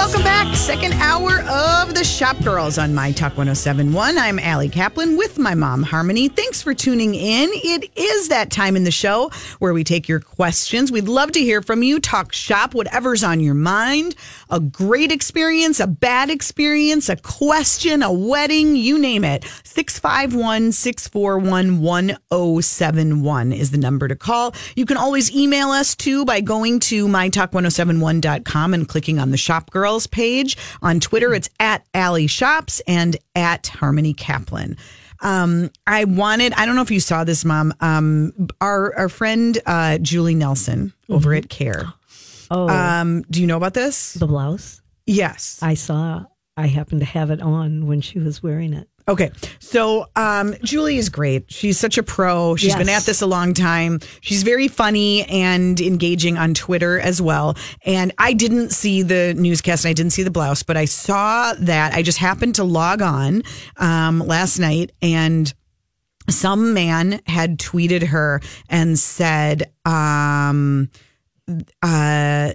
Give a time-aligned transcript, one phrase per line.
[0.00, 0.56] welcome back.
[0.56, 4.16] Second hour of the Shop Girls on My Talk 1071.
[4.16, 6.28] I'm Allie Kaplan with my mom, Harmony.
[6.28, 7.50] Thanks for tuning in.
[7.52, 10.90] It is that time in the show where we take your questions.
[10.90, 12.00] We'd love to hear from you.
[12.00, 14.14] Talk shop, whatever's on your mind.
[14.48, 19.44] A great experience, a bad experience, a question, a wedding, you name it.
[19.64, 24.54] 651 641 1071 is the number to call.
[24.76, 29.70] You can always email us too by going to mytalk1071.com and clicking on the Shop
[29.70, 30.56] Girls page.
[30.82, 34.76] On Twitter, it's at Allie Shops and at Harmony Kaplan.
[35.22, 37.74] Um, I wanted, I don't know if you saw this, Mom.
[37.80, 41.92] Um, our, our friend uh, Julie Nelson over at KARE.
[42.50, 44.14] Oh, Um, do you know about this?
[44.14, 44.80] the blouse.
[45.06, 45.58] Yes.
[45.62, 46.24] I saw.
[46.56, 48.88] I happened to have it on when she was wearing it.
[49.08, 49.30] Okay.
[49.58, 51.50] So um, Julie is great.
[51.50, 52.56] She's such a pro.
[52.56, 54.00] She's been at this a long time.
[54.20, 57.56] She's very funny and engaging on Twitter as well.
[57.84, 61.54] And I didn't see the newscast and I didn't see the blouse, but I saw
[61.60, 61.94] that.
[61.94, 63.42] I just happened to log on
[63.78, 65.52] um, last night and
[66.28, 70.90] some man had tweeted her and said, um,
[71.82, 72.52] uh,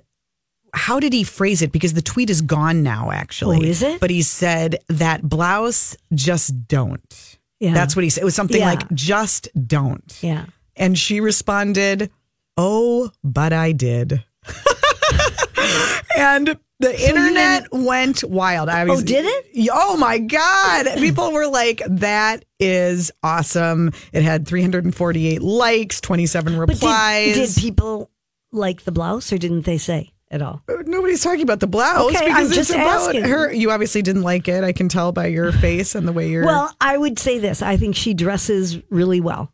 [0.76, 1.72] how did he phrase it?
[1.72, 3.58] Because the tweet is gone now, actually.
[3.58, 4.00] Oh, is it?
[4.00, 7.38] But he said that blouse, just don't.
[7.60, 7.74] Yeah.
[7.74, 8.22] That's what he said.
[8.22, 8.72] It was something Yeah.
[8.72, 10.18] like, just don't.
[10.22, 10.46] Yeah.
[10.76, 12.12] And she responded,
[12.58, 14.24] Oh, but I did.
[16.18, 18.70] and the internet went wild.
[18.70, 19.70] I oh, was, Oh, did it?
[19.72, 20.88] Oh my God.
[20.98, 23.92] People were like, that is awesome.
[24.12, 27.36] It had 348 likes, 27 But replies.
[27.36, 28.12] did, did people
[28.52, 30.62] like the blouse or didn't they say at all?
[30.68, 33.24] Uh, nobody's talking about the blouse Okay, because I'm it's just about asking.
[33.24, 33.52] her.
[33.54, 34.64] You obviously didn't like it.
[34.64, 36.46] I can tell by your face and the way you're.
[36.46, 37.62] Well, I would say this.
[37.62, 39.52] I think she dresses really well.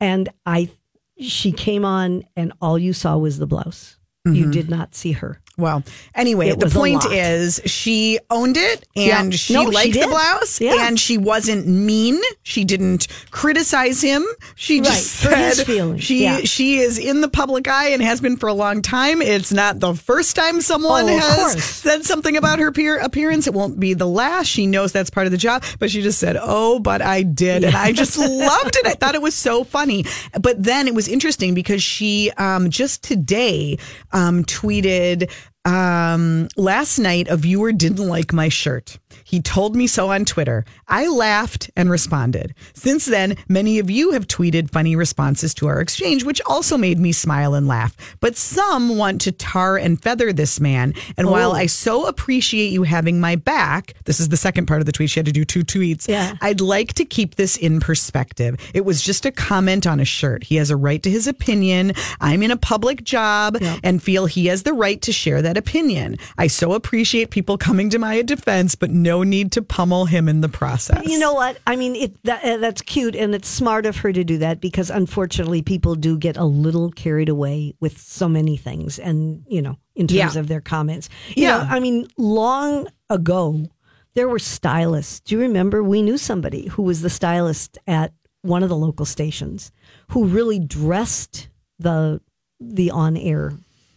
[0.00, 0.70] And I
[1.18, 3.98] she came on and all you saw was the blouse.
[4.26, 4.50] You mm-hmm.
[4.50, 5.40] did not see her.
[5.58, 5.82] Well,
[6.14, 9.36] anyway, It the point is she owned it and Yeah.
[9.38, 10.86] she No, she liked the blouse Yeah.
[10.86, 12.20] and she wasn't mean.
[12.42, 14.22] She didn't criticize him.
[14.54, 16.40] She just Right, for said she Yeah.
[16.44, 19.22] she is in the public eye and has been for a long time.
[19.22, 21.64] It's not the first time someone Oh, has course.
[21.64, 23.46] said something about her peer appearance.
[23.46, 24.48] It won't be the last.
[24.48, 27.64] She knows that's part of the job, but she just said, "Oh, but I did,"
[27.64, 28.86] and I just loved it.
[28.86, 30.04] I thought it was so funny.
[30.38, 33.78] But then it was interesting because she um, just today
[34.12, 35.30] um, tweeted
[35.66, 38.98] um, last night a viewer didn't like my shirt.
[39.24, 40.64] He told me so on Twitter.
[40.86, 42.54] I laughed and responded.
[42.74, 47.00] Since then, many of you have tweeted funny responses to our exchange, which also made
[47.00, 47.96] me smile and laugh.
[48.20, 50.94] But some want to tar and feather this man.
[51.16, 54.86] And while I so appreciate you having my back, this is the second part of
[54.86, 55.10] the tweet.
[55.10, 56.06] She had to do two tweets.
[56.06, 56.34] Yeah.
[56.40, 58.56] I'd like to keep this in perspective.
[58.74, 60.44] It was just a comment on a shirt.
[60.44, 61.94] He has a right to his opinion.
[62.20, 66.16] I'm in a public job and feel he has the right to share that opinion.
[66.38, 70.40] I so appreciate people coming to my defense, but no need to pummel him in
[70.40, 71.06] the process.
[71.06, 71.58] You know what?
[71.66, 74.60] I mean, it that, uh, that's cute and it's smart of her to do that
[74.60, 79.62] because unfortunately people do get a little carried away with so many things and, you
[79.62, 80.40] know, in terms Yeah.
[80.40, 81.08] of their comments.
[81.36, 81.58] You Yeah.
[81.58, 83.66] know, I mean, long ago
[84.14, 85.20] there were stylists.
[85.20, 88.12] Do you remember we knew somebody who was the stylist at
[88.42, 89.72] one of the local stations
[90.08, 92.20] who really dressed the
[92.58, 93.52] the on-air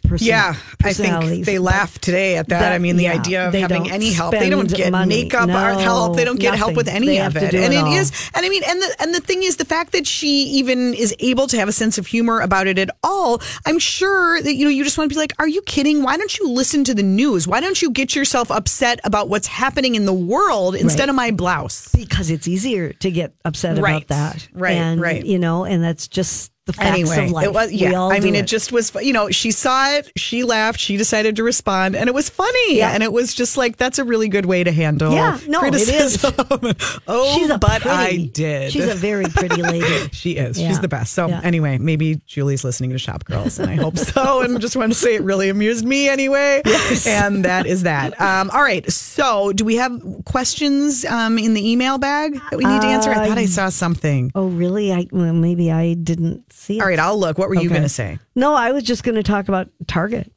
[0.09, 2.59] person, Yeah, I think they laugh today at that.
[2.59, 5.23] That- I mean, the yeah, idea of having any help, they don't get money.
[5.23, 7.53] makeup art No, help, they don't get help with any They of it.
[7.53, 9.91] and it it is, and I mean, and the and the thing is, the fact
[9.93, 13.41] that she even is able to have a sense of humor about it at all,
[13.65, 16.03] I'm sure that you know, you just want to be like, are you kidding?
[16.03, 17.47] Why don't you listen to the news?
[17.47, 21.09] Why don't you get yourself upset about what's happening in the world instead Right.
[21.09, 21.89] of my blouse?
[21.93, 23.97] because it's easier to get upset Right.
[23.97, 24.47] about that.
[24.53, 25.23] Right, And, right.
[25.25, 27.45] You know, and that's just the facts Anyway, of life.
[27.45, 28.01] it was yeah.
[28.01, 28.45] I mean, it.
[28.47, 28.91] just was.
[29.01, 32.77] You know, she saw it, she laughed, she decided to respond, and it was funny.
[32.77, 32.91] Yeah.
[32.91, 35.11] And it was just like that's a really good way to handle.
[35.13, 36.23] Yeah, no, it is.
[37.07, 38.71] oh, She's a but pretty, I did.
[38.71, 39.87] She's a very pretty lady.
[40.11, 40.59] She is.
[40.59, 40.67] Yeah.
[40.69, 41.13] She's the best.
[41.13, 41.41] So Yeah.
[41.43, 44.41] anyway, maybe Julie's listening to Shop Girls, and I hope so.
[44.41, 46.61] And just wanted to say it really amused me anyway.
[46.69, 47.07] Yes.
[47.07, 48.19] And that is that.
[48.21, 48.89] Um, all right.
[48.91, 53.09] So do we have questions um, in the email bag that we need to answer?
[53.11, 54.31] I thought I saw something.
[54.35, 54.91] oh, really?
[54.93, 56.81] I well, maybe I didn't see it.
[56.81, 57.37] All right, I'll look.
[57.37, 58.19] What were you going to say?
[58.35, 60.31] No, I was just going to talk about Target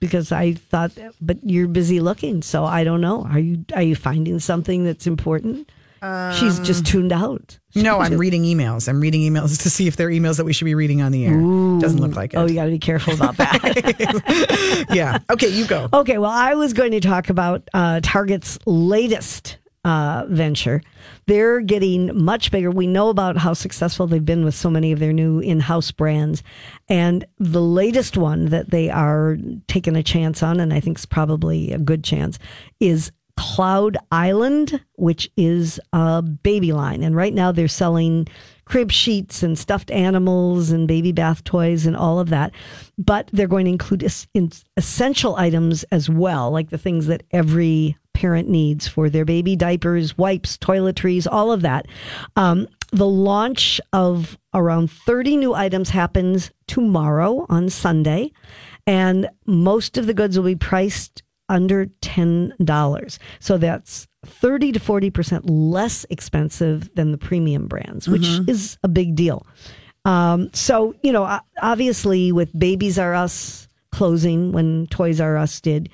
[0.00, 3.24] because I thought, but you're busy looking, so I don't know.
[3.24, 5.70] Are you are you finding something that's important?
[6.34, 7.58] She's just tuned out.
[7.76, 8.88] No, I'm reading emails.
[8.88, 11.24] I'm reading emails to see if they're emails that we should be reading on the
[11.26, 11.32] air.
[11.80, 12.36] Doesn't look like it.
[12.36, 14.86] Oh, you got to be careful about that.
[14.94, 15.18] yeah.
[15.28, 15.88] Okay, you go.
[15.92, 20.82] Okay, well, I was going to talk about uh, Target's latest uh, venture.
[21.26, 22.70] They're getting much bigger.
[22.70, 25.90] We know about how successful they've been with so many of their new in house
[25.90, 26.42] brands.
[26.88, 31.06] And the latest one that they are taking a chance on, and I think is
[31.06, 32.38] probably a good chance,
[32.80, 37.02] is Cloud Island, which is a baby line.
[37.02, 38.28] And right now they're selling
[38.64, 42.52] crib sheets and stuffed animals and baby bath toys and all of that.
[42.98, 47.22] But they're going to include es- in- essential items as well, like the things that
[47.30, 51.86] every parent needs for their baby diapers, wipes, toiletries, all of that.
[52.36, 58.30] Um, the launch of around 30 new items happens tomorrow on Sunday,
[58.86, 63.18] and most of the goods will be priced under $10.
[63.40, 69.14] So that's 30 to 40% less expensive than the premium brands, which is a big
[69.14, 69.46] deal.
[70.04, 75.88] Um, so, you know, obviously with Babies R Us closing when Toys R Us did,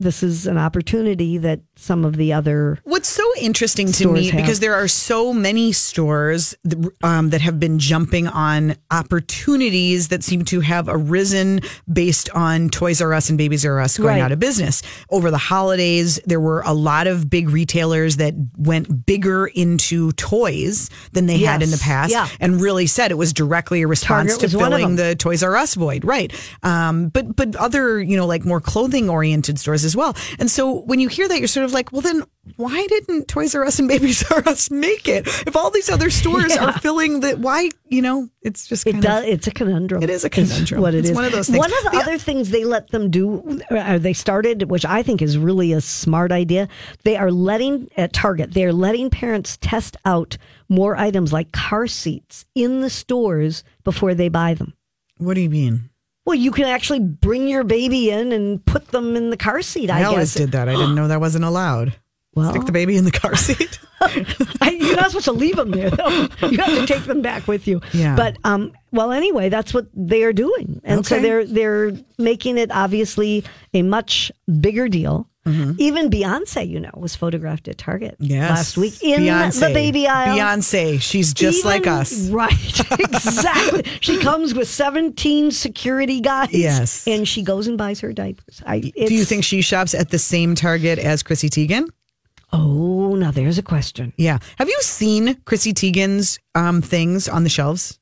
[0.00, 4.40] this is an opportunity that some of the other What's so interesting to me have.
[4.40, 6.54] because there are so many stores
[7.02, 11.60] um, that have been jumping on opportunities that seem to have arisen
[11.92, 14.20] based on Toys R Us and Babies R Us going Right.
[14.20, 16.20] out of business over the holidays.
[16.26, 21.62] There were a lot of big retailers that went bigger into toys than they had
[21.62, 22.28] in the past, Yeah.
[22.40, 25.74] and really said it was directly a response Target to filling the Toys R Us
[25.74, 26.32] void, right?
[26.62, 30.14] Um, but but other you know like more clothing oriented stores as well.
[30.38, 32.22] And so when you hear that, you're sort of like, well, then
[32.56, 35.26] why didn't Toys R Us and Babies R Us make it?
[35.46, 39.24] If all these other stores are filling the, why you know it's just It does.
[39.24, 40.02] of It's a conundrum.
[40.02, 40.80] It is a conundrum.
[40.82, 41.14] what it It's is.
[41.16, 41.58] one of those things.
[41.58, 45.02] One of the The- other things they let them do, uh, they started, which I
[45.02, 46.68] think is really a smart idea.
[47.04, 48.52] They are letting at Target.
[48.54, 50.36] They are letting parents test out
[50.68, 54.74] more items like car seats in the stores before they buy them.
[55.18, 55.88] what do you mean?
[56.26, 59.90] Well, you can actually bring your baby in and put them in the car seat.
[59.90, 60.44] I, I, always guess.
[60.44, 60.68] did that.
[60.68, 61.94] I didn't know that wasn't allowed.
[62.34, 63.78] Well, Stick the baby in the car seat.
[64.14, 66.28] You're not supposed to leave them there, though.
[66.42, 67.80] You have to take them back with you.
[67.92, 68.16] Yeah.
[68.16, 72.72] But um, well, anyway, that's what they are doing, and so they're they're making it
[72.72, 75.28] obviously a much bigger deal.
[75.46, 78.32] Even Beyonce, you know, was photographed at Target Mm-hmm.
[78.32, 78.50] Yes.
[78.50, 79.60] last week in Beyonce.
[79.60, 80.36] the baby aisle.
[80.38, 82.28] Beyonce, she's just Even- like us.
[82.30, 82.90] Right.
[82.98, 83.82] exactly.
[84.00, 86.52] she comes with 17 security guys.
[86.52, 87.06] Yes.
[87.06, 88.62] And she goes and buys her diapers.
[88.66, 91.88] I, Do you think she shops at the same Target as Chrissy Teigen?
[92.52, 94.12] Oh, now there's a question.
[94.16, 94.38] Yeah.
[94.58, 97.98] Have you seen Chrissy Teigen's um, things on the shelves?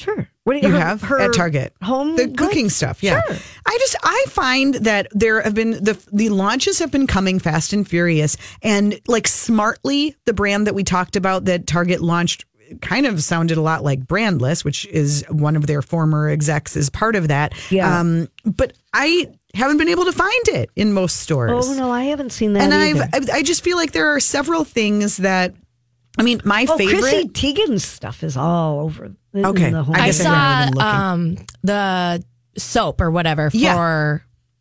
[0.00, 0.28] Sure.
[0.44, 2.38] What do You her- have her at Target home the goods?
[2.38, 3.02] cooking stuff.
[3.02, 3.36] Yeah, Sure.
[3.66, 7.72] I just I find that there have been the the launches have been coming fast
[7.72, 12.44] and furious, and like smartly, the brand that we talked about that Target launched
[12.80, 16.88] kind of sounded a lot like Brandless, which is one of their former execs is
[16.88, 17.52] part of that.
[17.70, 17.98] Yeah.
[18.00, 21.68] Um, but I haven't been able to find it in most stores.
[21.68, 22.62] Oh no, I haven't seen that.
[22.62, 23.08] and either.
[23.12, 25.52] I've I I just feel like there are several things that.
[26.18, 27.00] I mean, my Oh, favorite.
[27.00, 29.12] Chrissy Teigen's stuff is all over.
[29.34, 29.72] In Okay.
[29.72, 30.24] I I guess I goods.
[30.24, 32.24] haven't saw um, the
[32.56, 34.18] soap or whatever for Yeah.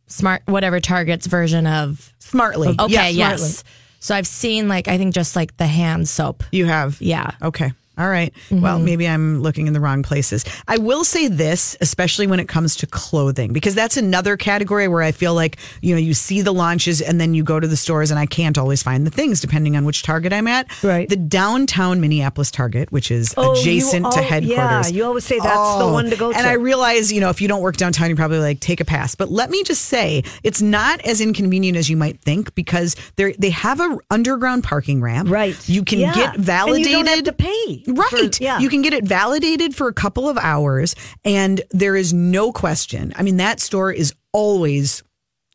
[0.07, 2.13] smart whatever Target's version of.
[2.19, 2.75] Smartly.
[2.80, 3.39] Okay, Yeah, yes.
[3.42, 3.71] Smartly.
[4.01, 6.44] So I've seen like I think just like the hand soap.
[6.51, 7.01] You have.
[7.01, 7.31] Yeah.
[7.42, 7.71] Okay.
[8.00, 8.34] All right.
[8.50, 8.86] Well, mm-hmm.
[8.86, 10.46] maybe I'm looking in the wrong places.
[10.68, 15.01] I will say this, especially when it comes to clothing, because that's another category where
[15.01, 17.75] I feel like, you know, you see the launches and then you go to the
[17.75, 20.68] stores and I can't always find the things depending on which Target I'm at.
[20.84, 21.10] Right.
[21.10, 24.48] The downtown Minneapolis Target, which is Oh, adjacent to headquarters.
[24.50, 26.38] yeah, you always say that's the oh, one to go to.
[26.38, 26.48] And.
[26.48, 29.13] I realize, you know, if you don't work downtown, you probably like take a pass.
[29.16, 33.34] But let me just say, it's not as inconvenient as you might think because they
[33.34, 35.29] they have a underground parking ramp.
[35.29, 35.58] Right.
[35.68, 36.13] You can Yeah.
[36.13, 36.88] get And validated.
[36.88, 37.84] you don't have to pay.
[37.96, 38.39] For- Right.
[38.41, 38.60] yeah.
[38.60, 43.13] You can get it validated for a couple of hours, and there is no question.
[43.15, 45.03] I mean, that store is always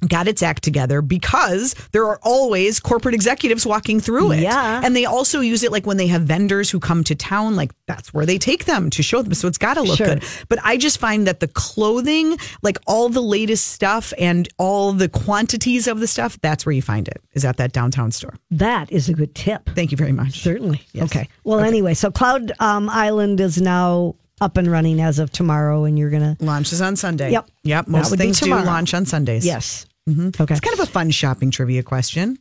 [0.07, 4.41] got its act together because there are always corporate executives walking through it.
[4.41, 4.81] Yeah.
[4.85, 7.73] And they also use it like when they have vendors who come to town, like
[7.87, 9.35] that's where they take them to show them.
[9.35, 10.07] So it's got to look Sure.
[10.07, 10.25] good.
[10.49, 15.09] But I just find that the clothing, like all the latest stuff and all the
[15.09, 18.35] quantities of the stuff, that's where you find it, is at that downtown store.
[18.51, 19.69] that is a good tip.
[19.75, 20.41] Thank you very much.
[20.41, 20.81] Certainly.
[20.97, 21.29] Okay.
[21.45, 25.99] Well, anyway, so Cloud um, Island is now up and running as of tomorrow, and
[25.99, 26.37] you're gonna.
[26.41, 27.31] launch Launches on Sunday.
[27.33, 27.49] Yep.
[27.63, 27.89] Yep.
[27.89, 29.45] Most things do launch on Sundays.
[29.47, 29.87] Yes.
[30.09, 30.43] Mm-hmm.
[30.43, 30.53] Okay.
[30.55, 32.39] It's kind of a fun shopping trivia question.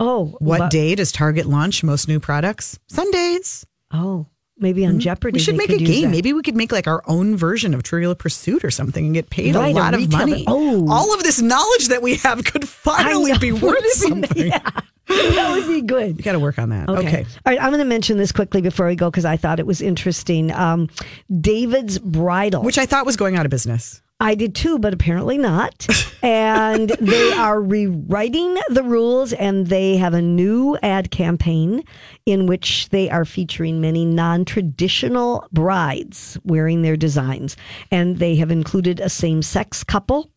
[0.00, 2.78] oh, What but- day does Target launch most new products?
[2.88, 3.64] Sundays.
[3.92, 4.26] Oh,
[4.58, 5.32] maybe on Jeopardy.
[5.38, 5.40] Mm-hmm.
[5.40, 6.04] We should make a game.
[6.04, 6.10] that.
[6.10, 9.30] Maybe we could make like our own version of Trivial Pursuit or something and get
[9.30, 10.44] paid Right, a a lot of retail- money.
[10.46, 10.86] oh.
[10.90, 14.50] All of this knowledge that we have could finally be worth Wouldn't it be- something.
[15.08, 16.16] that would be good.
[16.18, 16.88] You got to work on that.
[16.88, 17.00] Okay.
[17.08, 17.18] Okay.
[17.46, 17.60] All right.
[17.60, 20.52] I'm going to mention this quickly before we go because I thought it was interesting.
[20.52, 20.88] Um,
[21.40, 22.62] David's Bridal.
[22.62, 24.02] Which I thought was going out of business.
[24.20, 25.86] I did too, but apparently not.
[26.22, 31.82] and they are rewriting the rules and they have a new ad campaign
[32.26, 37.56] in which they are featuring many non traditional brides wearing their designs.
[37.90, 40.30] And they have included a same sex couple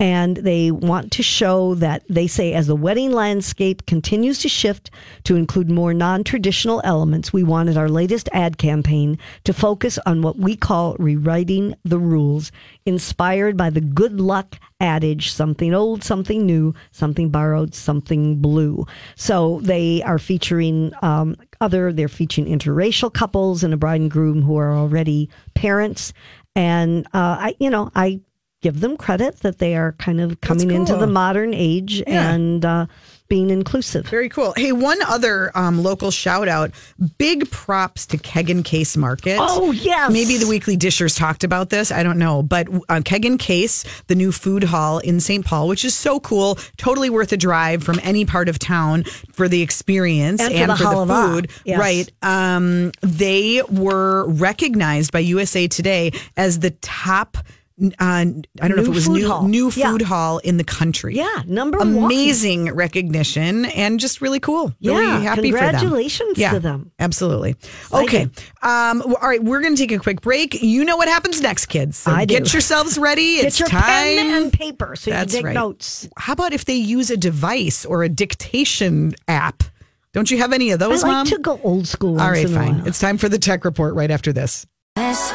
[0.00, 4.90] and they want to show that they say as the wedding landscape continues to shift
[5.22, 10.36] to include more non-traditional elements we wanted our latest ad campaign to focus on what
[10.36, 12.50] we call rewriting the rules
[12.86, 18.84] inspired by the good luck adage something old something new something borrowed something blue.
[19.16, 24.42] So they are featuring um, other they're featuring interracial couples and a bride and groom
[24.42, 26.12] who are already parents.
[26.56, 28.20] And uh, I, you know, I
[28.64, 32.30] give them credit that they are kind of coming into the modern age Yeah.
[32.32, 32.86] and uh,
[33.28, 34.06] being inclusive.
[34.08, 34.54] Very cool.
[34.56, 36.70] Hey, one other um, local shout out.
[37.18, 39.36] Big props to Keg and Case Market.
[39.38, 40.10] Oh, yes.
[40.10, 41.92] Maybe the Weekly Dishers talked about this.
[41.92, 42.42] I don't know.
[42.42, 45.44] But uh, Keg and Case, the new food hall in St.
[45.44, 49.46] Paul, which is so cool, totally worth a drive from any part of town for
[49.46, 51.34] the experience And for the halava.
[51.34, 51.50] food.
[51.66, 51.78] Yes.
[51.78, 52.10] Right.
[52.22, 57.36] Um, they were recognized by USA Today as the top.
[57.82, 59.48] Uh, I don't know if it was new hall.
[59.48, 59.90] new Yeah.
[59.90, 61.16] food hall in the country.
[61.16, 61.96] Yeah, number one.
[62.04, 64.72] amazing recognition and just really cool.
[64.80, 65.70] Really Yeah, happy for them.
[65.72, 66.92] congratulations yeah, to them.
[67.00, 67.56] Absolutely.
[67.92, 68.28] Okay.
[68.62, 70.62] Um, all right, we're going to take a quick break.
[70.62, 71.98] You know what happens next, kids.
[71.98, 72.34] So I do.
[72.38, 73.36] get yourselves ready.
[73.36, 73.82] Get it's your time.
[73.82, 75.54] pen and paper so you can take right.
[75.54, 76.08] notes.
[76.16, 79.64] How about if they use a device or a dictation app?
[80.12, 81.26] Don't you have any of I those, like Mom?
[81.26, 82.20] to go old school.
[82.20, 82.78] all once right, in a fine.
[82.78, 82.86] while.
[82.86, 84.64] It's time for the tech report right after this.
[84.94, 85.32] Thanks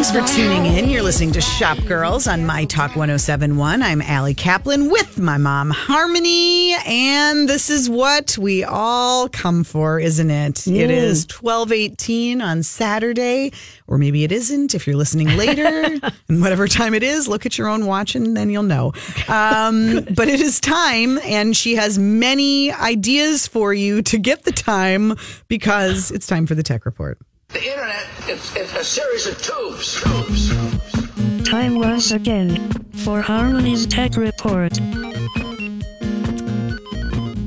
[0.00, 0.88] Thanks for tuning in.
[0.88, 3.82] You're listening to Shop Girls on My Talk 1071.
[3.82, 6.74] I'm Allie Kaplan with my mom, Harmony.
[6.86, 10.66] And this is what we all come for, isn't it?
[10.66, 13.52] It is 1218 on Saturday,
[13.86, 15.98] or maybe it isn't if you're listening later.
[16.28, 18.94] and whatever time it is, look at your own watch and then you'll know.
[19.28, 24.52] Um, but it is time, and she has many ideas for you to get the
[24.52, 25.16] time
[25.48, 27.18] because it's time for the tech report.
[27.52, 30.00] The internet is, is a series of tubes.
[30.00, 31.48] tubes.
[31.48, 32.72] Time once again
[33.04, 34.78] for Harmony's Tech Report.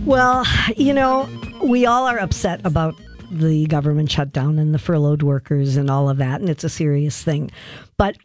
[0.06, 0.46] Well,
[0.76, 1.30] you know,
[1.64, 2.96] we all are upset about
[3.32, 7.24] the government shutdown and the furloughed workers and all of that, and it's a serious
[7.24, 7.50] thing.
[7.98, 8.18] But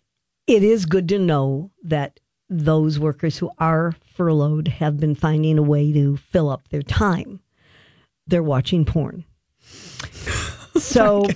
[0.49, 2.18] it is good to know that
[2.50, 7.38] those workers who are furloughed have been finding a way to fill up their time.
[8.26, 9.25] They're watching porn.
[10.99, 11.26] So,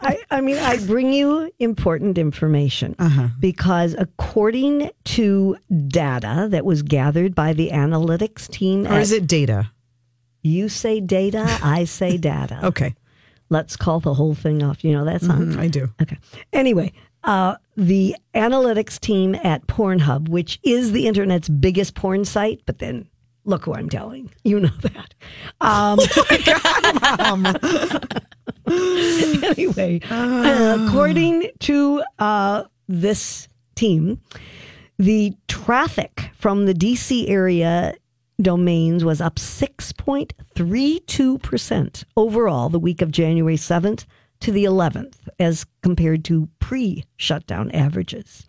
[0.00, 2.94] I, I mean, I bring you important information
[3.40, 5.56] because according to
[5.88, 9.70] data that was gathered by the analytics team, Or at is it data?
[10.42, 12.60] you say data, I say data.
[12.66, 12.94] Okay.
[13.50, 14.84] Let's call the whole thing off.
[14.84, 15.56] You know that song?
[15.58, 15.88] I do.
[16.02, 16.18] Okay.
[16.52, 16.92] Anyway,
[17.24, 23.08] uh, the analytics team at Pornhub, which is the internet's biggest porn site, but then
[23.44, 24.30] look who I'm telling.
[24.44, 25.14] You know that.
[25.62, 25.98] Um,
[29.42, 34.20] anyway, uh, according to uh, this team,
[34.98, 37.94] the traffic from the DC area
[38.40, 44.04] domains was up 6.32% overall the week of January 7th
[44.40, 48.46] to the 11th as compared to pre shutdown averages.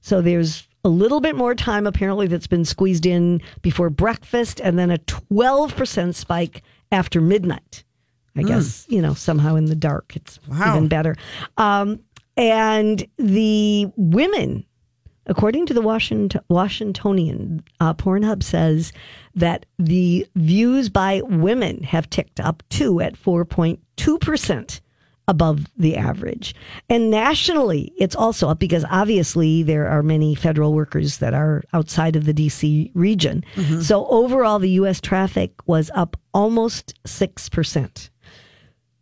[0.00, 4.78] So there's a little bit more time apparently that's been squeezed in before breakfast and
[4.78, 7.82] then a 12% spike after midnight.
[8.36, 10.14] I guess, you know, somehow in the dark.
[10.14, 10.76] It's Wow.
[10.76, 11.16] even better.
[11.56, 12.00] Um,
[12.36, 14.64] and the women
[15.28, 18.92] According to the Washington, Washingtonian, uh, Pornhub says
[19.34, 24.80] that the views by women have ticked up too at 4.2%
[25.28, 26.54] above the average.
[26.88, 32.14] And nationally, it's also up because obviously there are many federal workers that are outside
[32.14, 33.42] of the DC region.
[33.82, 35.00] So overall, the U.S.
[35.00, 38.10] traffic was up almost 6%.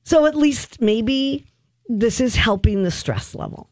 [0.04, 1.46] So at least maybe
[1.88, 3.70] this is helping the stress level.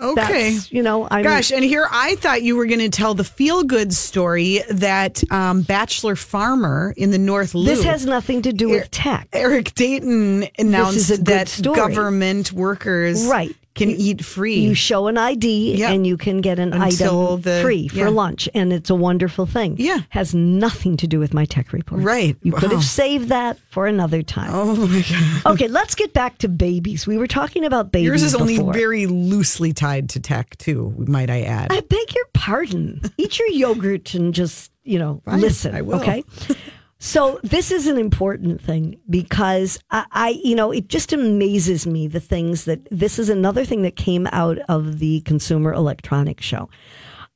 [0.00, 0.54] Okay.
[0.54, 3.24] That's, you know, I'm Gosh, and here I thought you were going to tell the
[3.24, 7.66] feel good story that um, Bachelor Farmer in the North Loop.
[7.66, 9.28] This has nothing to do with tech.
[9.32, 11.76] Eric Dayton announced is a good that story.
[11.76, 13.54] government workers Right.
[13.74, 14.58] Can eat free.
[14.60, 15.90] You show an ID Yeah.
[15.90, 18.08] and you can get an Until item the- free for yeah.
[18.08, 19.76] lunch, and it's a wonderful thing.
[19.78, 20.00] Yeah.
[20.10, 22.02] has nothing to do with my tech report.
[22.02, 22.36] Right.
[22.42, 24.50] You could have saved that for another time.
[24.52, 25.42] oh my God.
[25.54, 27.06] Okay, let's get back to babies.
[27.06, 28.06] We were talking about babies.
[28.06, 31.72] Yours is only very loosely tied to tech, too, might I add.
[31.72, 33.00] I beg your pardon.
[33.18, 35.74] Eat your yogurt and just, you know, listen.
[35.74, 36.00] I will.
[36.00, 36.22] Okay.
[37.04, 42.06] So this is an important thing because I, I, you know, it just amazes me
[42.06, 46.70] the things that this is another thing that came out of the Consumer Electronics Show.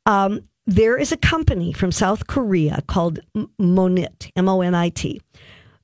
[0.07, 3.21] Um, there is a company from South Korea called
[3.61, 5.21] Monit, M O N I T.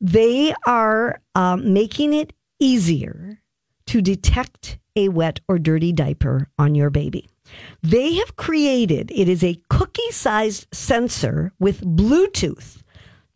[0.00, 3.42] They are um, making it easier
[3.88, 7.28] to detect a wet or dirty diaper on your baby.
[7.82, 12.78] They have created it is a cookie sized sensor with Bluetooth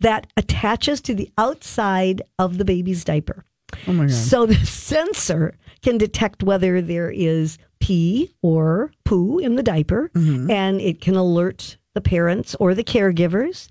[0.00, 3.44] that attaches to the outside of the baby's diaper.
[3.86, 4.12] Oh my God.
[4.12, 10.10] So the sensor can detect whether there is pee or poo in the diaper,
[10.50, 13.68] and it can alert the parents or the caregivers,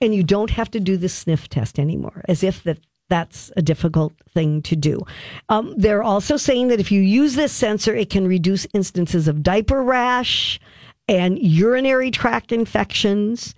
[0.00, 3.62] and you don't have to do the sniff test anymore, as if that that's a
[3.62, 5.00] difficult thing to do.
[5.48, 9.42] Um, they're also saying that if you use this sensor, it can reduce instances of
[9.42, 10.60] diaper rash
[11.08, 13.54] and urinary tract infections.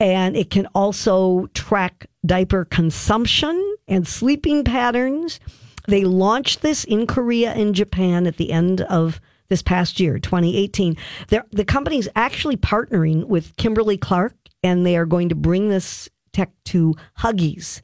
[0.00, 5.38] And it can also track diaper consumption and sleeping patterns.
[5.86, 10.96] They launched this in Korea and Japan at the end of this past year, 2018.
[11.28, 16.08] They're, the company's actually partnering with Kimberly Clark, and they are going to bring this
[16.32, 17.82] tech to Huggies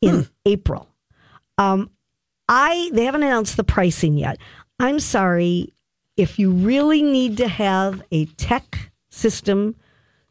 [0.00, 0.88] in April.
[1.58, 1.90] Um,
[2.48, 4.38] I they haven't announced the pricing yet.
[4.78, 5.72] I'm sorry
[6.16, 9.74] if you really need to have a tech system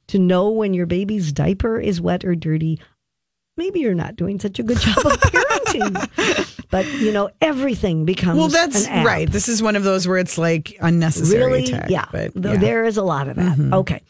[0.07, 2.79] to know when your baby's diaper is wet or dirty.
[3.57, 8.38] Maybe you're not doing such a good job of parenting, but you know everything becomes
[8.38, 9.31] Well, that's right.
[9.31, 11.65] This is one of those where it's like unnecessary Really?
[11.67, 11.89] tech.
[11.89, 12.03] yeah.
[12.12, 12.41] But yeah.
[12.41, 12.59] Mm-hmm.
[12.62, 13.57] There is a lot of that.
[13.77, 14.01] Okay.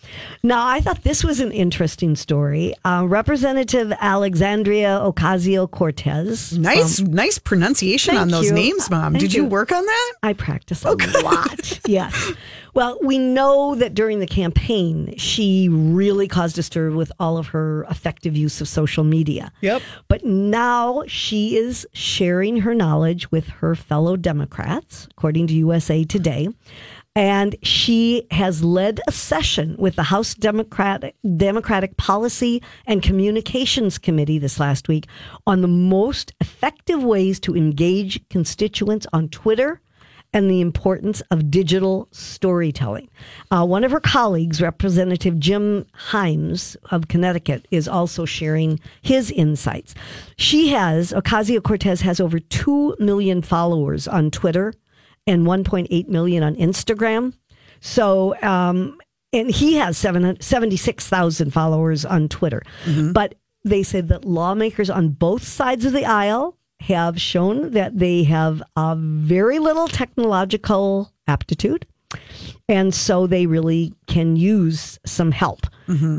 [0.42, 2.74] Now, I thought this was an interesting story.
[2.84, 6.58] Uh, Representative Alexandria Ocasio Cortez.
[6.58, 8.54] nice, nice pronunciation on those you.
[8.54, 9.14] names, Mom.
[9.14, 9.50] Thank Did you you.
[9.50, 10.14] work on that?
[10.24, 10.92] I practice a
[11.24, 11.80] lot.
[11.88, 12.34] yes.
[12.76, 17.48] Well, we know that during the campaign, she really caused a stir with all of
[17.48, 19.54] her effective use of social media.
[19.62, 19.82] Yep.
[20.10, 26.50] But now she is sharing her knowledge with her fellow Democrats, according to USA Today.
[27.16, 34.38] And she has led a session with the House Democratic Democratic Policy and Communications Committee
[34.38, 35.08] this last week
[35.48, 39.80] on the most effective ways to engage constituents on Twitter
[40.36, 43.10] and the importance of digital storytelling.
[43.52, 49.96] Uh, one of her colleagues, Representative Jim Himes of Connecticut, is also sharing his insights.
[50.36, 54.74] She has, Ocasio Cortez has over 2 million followers on Twitter
[55.26, 57.34] and 1.8 million on Instagram.
[57.80, 59.00] So, um,
[59.32, 62.62] and he has 7 76,000 followers on Twitter.
[63.14, 68.24] But they said that lawmakers on both sides of the aisle have shown that they
[68.24, 71.86] have uh, very little technological aptitude.
[72.68, 75.68] And so they really can use some help.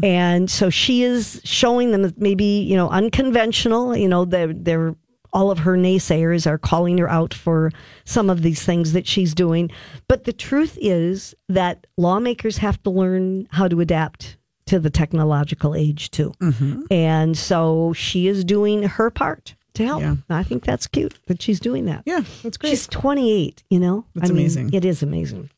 [0.04, 4.94] And so she is showing them that maybe, you know, unconventional, you know, they're, they're
[5.32, 7.70] all of her naysayers are calling her out for
[8.04, 9.70] some of these things that she's doing.
[10.08, 15.74] But the truth is that lawmakers have to learn how to adapt to the technological
[15.74, 16.32] age too.
[16.90, 20.02] And so she is doing her part to help.
[20.02, 20.16] Yeah.
[20.28, 22.02] I think that's cute that she's doing that.
[22.04, 22.70] Yeah, that's great.
[22.70, 24.04] She's 28, you know?
[24.14, 24.74] That's I mean, amazing.
[24.74, 25.50] It is amazing.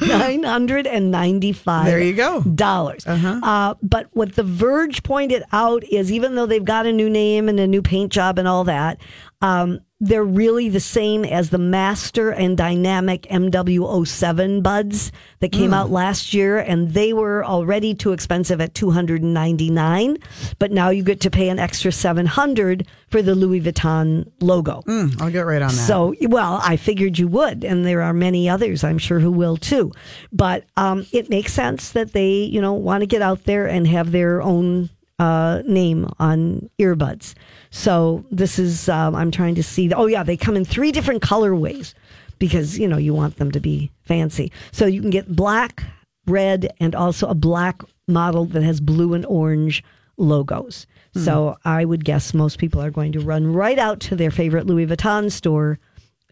[0.00, 1.86] Nine hundred and ninety-five.
[1.86, 2.42] There you go.
[2.42, 3.06] Dollars.
[3.06, 7.48] Uh, but what The Verge pointed out is, even though they've got a new name
[7.48, 8.98] and a new paint job and all that,
[9.42, 15.90] um, they're really the same as the Master and Dynamic MW07 buds that came out
[15.90, 20.18] last year, and they were already too expensive at two hundred and ninety-nine.
[20.58, 24.82] But now you get to pay an extra seven hundred for the Louis Vuitton logo.
[25.20, 25.74] I'll get right on that.
[25.74, 29.56] So, well, I figured you would, and there are many others I'm sure who will
[29.56, 29.92] too.
[30.32, 33.86] But um, it makes sense that they, you know, want to get out there and
[33.86, 37.34] have their own uh, name on earbuds.
[37.74, 39.90] So this is, um, I'm trying to see.
[39.92, 41.94] Oh yeah, they come in three different colorways
[42.38, 44.52] because you know you want them to be fancy.
[44.72, 45.82] So you can get black,
[46.26, 49.82] red, and also a black model that has blue and orange
[50.18, 50.86] logos.
[51.14, 54.66] So I would guess most people are going to run right out to their favorite
[54.66, 55.78] Louis Vuitton store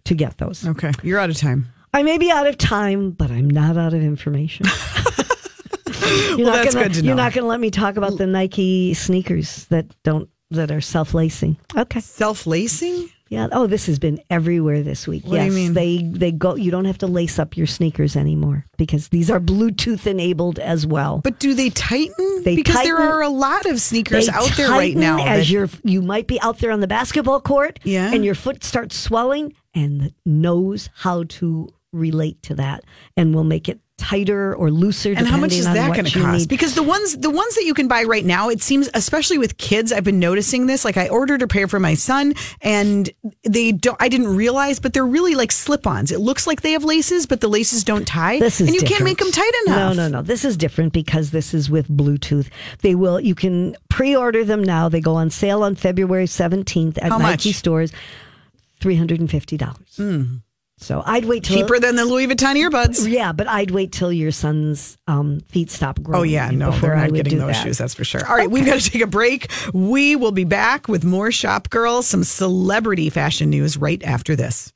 [0.04, 0.66] to get those.
[0.66, 1.66] okay, you're out of time.
[1.92, 4.66] I may be out of time, but I'm not out of information.
[6.30, 8.16] You're Well, not that's gonna, good to You're not going to let me talk about
[8.16, 11.56] the Nike sneakers that don't that are self lacing.
[11.76, 12.00] Okay.
[12.00, 13.10] Self lacing?
[13.28, 13.46] Yeah.
[13.52, 15.22] Oh, this has been everywhere this week.
[15.24, 15.72] What do you yes, mean?
[15.74, 16.56] they they go.
[16.56, 20.84] You don't have to lace up your sneakers anymore because these are Bluetooth enabled as
[20.84, 21.18] well.
[21.22, 22.42] But do they tighten?
[22.42, 25.24] They because there are a lot of sneakers out there right now.
[25.24, 28.12] As that- you're, you might be out there on the basketball court, Yeah.
[28.12, 32.82] and your foot starts swelling, and knows how to relate to that,
[33.16, 35.12] and will make it tighter or looser.
[35.16, 36.38] and how much is that going to cost?
[36.40, 36.48] need.
[36.48, 39.56] Because the ones the ones that you can buy right now, it seems, especially with
[39.58, 40.84] kids, I've been noticing this.
[40.84, 43.08] Like I ordered a pair for my son, and
[43.44, 43.96] they don't.
[44.00, 46.10] I didn't realize, but they're really like slip-ons.
[46.10, 48.38] It looks like they have laces, but the laces don't tie.
[48.38, 49.96] This is and you can't make them tight enough.
[49.96, 50.22] No, no, no.
[50.22, 52.48] This is different because this is with Bluetooth.
[52.80, 53.20] They will.
[53.20, 54.88] You can pre-order them now.
[54.88, 57.92] They go on sale on February seventeenth at Nike stores.
[58.80, 59.96] Three hundred and fifty dollars.
[59.96, 60.36] Hmm.
[60.80, 63.06] So I'd wait till Cheaper than the Louis Vuitton earbuds.
[63.06, 66.20] Yeah, but I'd wait till your son's um, feet stop growing.
[66.20, 67.62] Oh yeah, no, they're not getting those that.
[67.62, 67.78] shoes.
[67.78, 68.26] That's for sure.
[68.26, 69.50] All right, we've got to take a break.
[69.74, 74.72] We will be back with more Shop Girls, some celebrity fashion news right after this.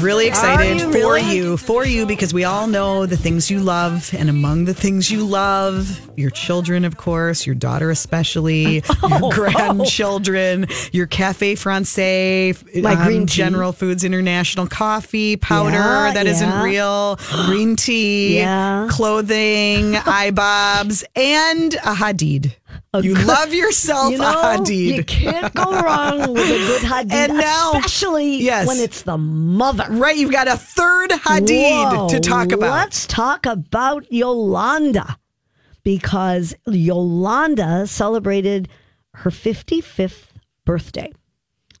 [0.00, 1.34] Really excited you for really?
[1.36, 5.10] you, for you, because we all know the things you love, and among the things
[5.10, 12.54] you love, your children, of course, your daughter especially, Oh, your grandchildren, your Cafe Francais,
[12.80, 13.34] My um, green tea.
[13.38, 16.32] General Foods International coffee powder Yeah, that yeah.
[16.40, 18.86] not real, green tea, Yeah.
[18.90, 22.54] clothing, Eyebobs, and a Hadid.
[23.00, 24.96] You love yourself You a know, Hadid.
[24.96, 28.66] you can't go wrong with a good Hadid, And now- especially Yes.
[28.66, 29.86] when it's the mother.
[29.90, 32.72] Right, you've got a third Hadid Whoa, to talk about.
[32.72, 35.16] Let's talk about Yolanda
[35.84, 38.68] because Yolanda celebrated
[39.14, 40.24] her 55th
[40.64, 41.10] birthday.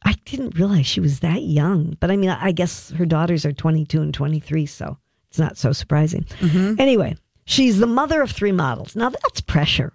[0.04, 3.52] I didn't realize she was that young, but I mean, I guess her daughters are
[3.52, 4.98] 22 and 23, so
[5.30, 6.24] it's not so surprising.
[6.40, 6.80] Mm-hmm.
[6.80, 8.96] Anyway, she's the mother of three models.
[8.96, 9.92] Now that's pressure.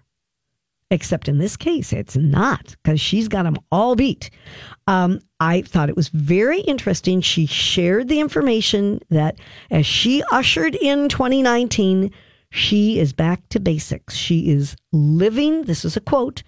[0.90, 4.30] Except in this case, it's not because she's got them all beat.
[4.88, 7.20] Um, I thought it was very interesting.
[7.20, 9.38] She shared the information that
[9.70, 12.12] as she ushered in 2019,
[12.50, 14.16] she is back to basics.
[14.16, 16.44] She is living, this is a quote,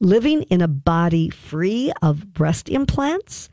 [0.00, 3.48] living in a body free of breast implants,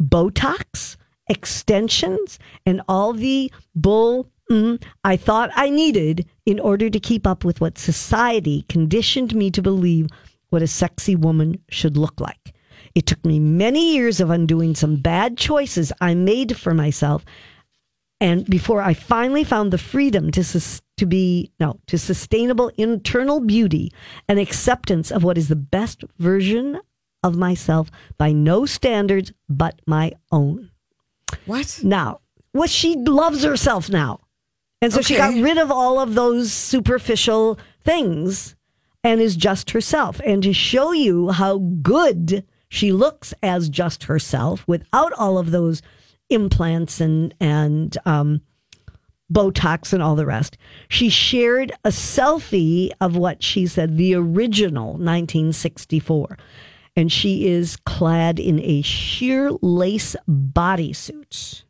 [0.00, 0.96] Botox,
[1.30, 7.44] extensions, and all the bull mm, I thought I needed in order to keep up
[7.44, 10.06] with what society conditioned me to believe
[10.48, 12.54] what a sexy woman should look like.
[12.94, 17.22] It took me many years of undoing some bad choices I made for myself
[18.18, 23.40] and before I finally found the freedom to sus- to be no to sustainable internal
[23.40, 23.92] beauty
[24.26, 26.80] and acceptance of what is the best version
[27.22, 30.70] of myself by no standards but my own.
[31.44, 31.80] what?
[31.84, 32.20] Now,
[32.54, 34.20] well, she loves herself now.
[34.80, 38.54] And so she got rid of all of those superficial things
[39.02, 40.20] and is just herself.
[40.24, 45.82] And to show you how good she looks as just herself without all of those
[46.30, 48.42] implants and, and, um,
[49.32, 50.56] Botox and all the rest.
[50.88, 56.38] She shared a selfie of what she said, the original 1964.
[56.96, 61.62] And she is clad in a sheer lace bodysuit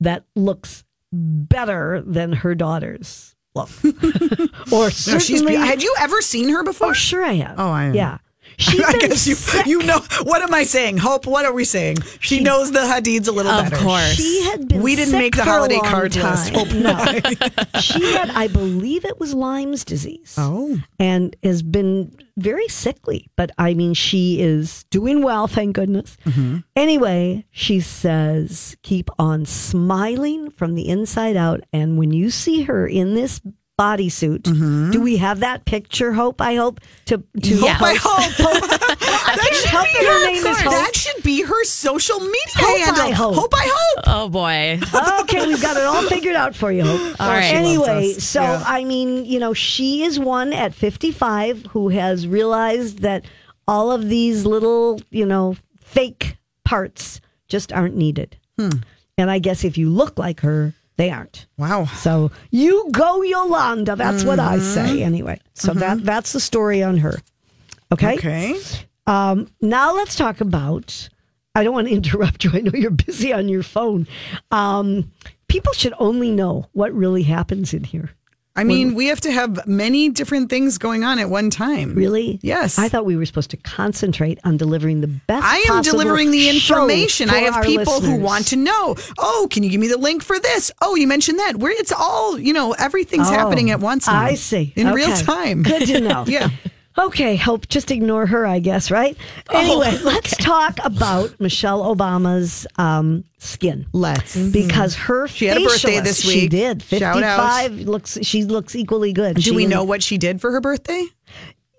[0.00, 3.68] that looks better than her daughter's look.
[3.84, 5.42] or No, certainly, she's.
[5.42, 6.88] be- Had you ever seen her before?
[6.88, 7.58] oh, sure I have.
[7.58, 7.94] Oh, I am.
[7.94, 8.18] Yeah.
[8.62, 9.66] She's I been guess you sick.
[9.66, 10.98] you know what am I saying?
[10.98, 11.98] Hope, what are we saying?
[12.20, 13.76] She, knows the Hadids a little Of better.
[13.76, 14.14] Of course.
[14.14, 14.82] She had been.
[14.82, 16.52] We didn't sick make the holiday long card list.
[16.52, 16.54] time.
[16.54, 18.30] Hope no, she had.
[18.30, 20.34] I believe it was Lyme's disease.
[20.38, 20.80] Oh.
[20.98, 23.28] and has been very sickly.
[23.36, 26.16] But I mean, she is doing well, thank goodness.
[26.24, 26.58] Mm-hmm.
[26.76, 31.60] Anyway, she says, keep on smiling from the inside out.
[31.72, 33.40] And when you see her in this
[33.78, 34.90] bodysuit, Mm-hmm.
[34.90, 36.12] do we have that picture?
[36.12, 37.80] Hope I hope to to Yes.
[37.82, 38.02] I post-
[38.40, 38.50] hope.
[39.00, 40.72] I That should help be her her- name is Hope.
[40.72, 43.02] That should be her social media Hope handle.
[43.04, 43.34] I hope.
[43.34, 44.04] hope I hope.
[44.06, 44.78] Oh boy.
[45.22, 46.84] okay, we've got it all figured out for you.
[46.84, 47.20] Hope.
[47.20, 47.44] All right.
[47.54, 48.62] Anyway, so Yeah.
[48.66, 53.24] I mean, you know, she is one at 55 who has realized that
[53.66, 58.36] all of these little, you know, fake parts just aren't needed.
[59.18, 61.46] And I guess if you look like her, they aren't.
[61.56, 61.86] Wow.
[61.86, 63.96] So you go, Yolanda.
[63.96, 65.40] That's what I say, anyway.
[65.54, 67.18] So that that's the story on her.
[67.92, 68.14] Okay.
[68.14, 68.60] Okay.
[69.06, 71.08] Um, now let's talk about.
[71.54, 72.50] I don't want to interrupt you.
[72.54, 74.06] I know you're busy on your phone.
[74.50, 75.10] Um,
[75.48, 78.10] people should only know what really happens in here.
[78.54, 81.94] I mean, we have to have many different things going on at one time.
[81.94, 82.38] Really?
[82.42, 82.78] Yes.
[82.78, 85.42] I thought we were supposed to concentrate on delivering the best.
[85.46, 87.30] I am delivering the information.
[87.30, 88.96] I have people who want to know.
[89.18, 90.70] Oh, can you give me the link for this?
[90.82, 91.56] Oh, you mentioned that.
[91.56, 94.06] Where it's all you know, everything's Oh, happening at once.
[94.06, 94.72] Now, I see.
[94.76, 94.96] in Okay.
[94.96, 95.62] real time.
[95.62, 96.24] Good to know.
[96.26, 96.50] yeah.
[96.98, 99.16] Okay, hope just ignore her, I guess, right?
[99.48, 103.86] Oh, Anyway, let's talk about Michelle Obama's um, skin.
[103.92, 104.36] Let's.
[104.36, 106.50] Because her She had a birthday this She week.
[106.50, 106.82] did.
[106.82, 107.62] Shout out.
[107.62, 109.36] 55 looks she looks equally good.
[109.36, 111.04] Do She we know what she did for her birthday?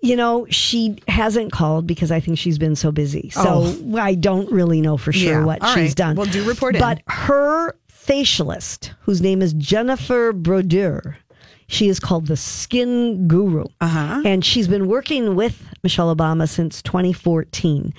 [0.02, 3.30] You know, she hasn't called because I think she's been so busy.
[3.30, 3.96] So Oh.
[3.96, 5.44] I don't really know for sure Yeah.
[5.44, 5.94] what All she's right.
[5.96, 6.16] done.
[6.16, 6.80] Well, do report in.
[6.80, 11.16] But her facialist, whose name is Jennifer Brodeur,
[11.66, 13.64] she is called the Skin Guru.
[13.80, 14.22] Uh-huh.
[14.24, 17.92] And she's been working with Michelle Obama since 2014.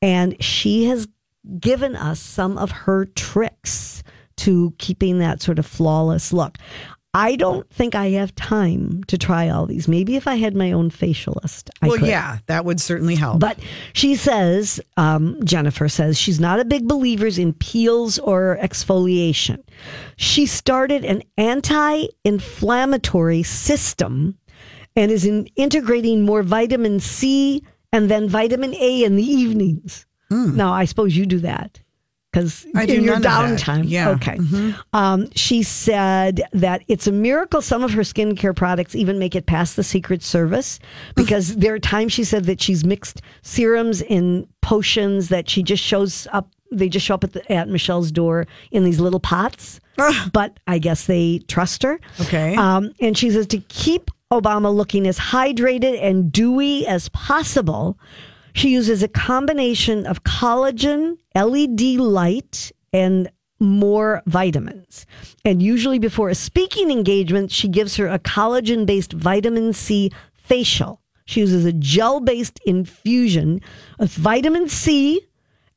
[0.00, 1.08] And she has
[1.58, 4.02] given us some of her tricks
[4.36, 6.58] to keeping that sort of flawless look.
[7.18, 9.88] I don't think I have time to try all these.
[9.88, 12.06] Maybe if I had my own facialist, I well, could.
[12.06, 13.40] yeah, that would certainly help.
[13.40, 13.58] But
[13.92, 19.64] she says, um, Jennifer says, she's not a big believer in peels or exfoliation.
[20.16, 24.38] She started an anti inflammatory system
[24.94, 30.06] and is in integrating more vitamin C and then vitamin A in the evenings.
[30.54, 31.80] Now, I suppose you do that
[32.32, 33.58] because in your none of that.
[33.60, 33.84] downtime.
[33.86, 34.14] Yeah.
[34.14, 34.66] Mm-hmm.
[34.68, 34.78] Okay.
[34.92, 39.46] Um, she said that it's a miracle some of her skincare products even make it
[39.46, 40.78] past the Secret Service
[41.14, 45.82] because there are times she said that she's mixed serums in potions that she just
[45.82, 46.48] shows up.
[46.70, 49.80] They just show up at, the, at Michelle's door in these little pots.
[50.32, 51.98] but I guess they trust her.
[52.20, 52.54] Okay.
[52.56, 57.98] Um, and she says to keep Obama looking as hydrated and dewy as possible,
[58.58, 65.06] she uses a combination of collagen, LED light, and more vitamins.
[65.44, 71.00] And usually before a speaking engagement, she gives her a collagen based vitamin C facial.
[71.26, 73.60] She uses a gel based infusion
[74.00, 75.20] of vitamin C,